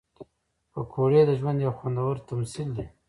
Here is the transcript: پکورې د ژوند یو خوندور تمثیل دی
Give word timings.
پکورې 0.71 1.21
د 1.25 1.31
ژوند 1.39 1.57
یو 1.65 1.73
خوندور 1.77 2.15
تمثیل 2.29 2.69
دی 2.77 2.85